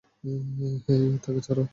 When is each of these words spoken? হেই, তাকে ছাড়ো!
হেই, 0.85 1.03
তাকে 1.23 1.41
ছাড়ো! 1.41 1.63